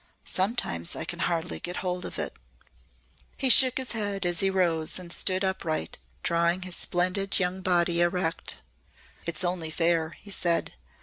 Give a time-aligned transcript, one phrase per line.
[0.25, 2.33] Sometimes I can hardly get hold of it."
[3.37, 8.01] He shook his head as he rose and stood upright, drawing his splendid young body
[8.01, 8.57] erect.
[9.27, 10.73] "It's only fair," he said.